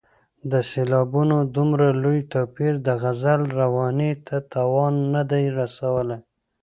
[0.51, 6.17] د سېلابونو دومره لوی توپیر د غزل روانۍ ته تاوان نه دی رسولی.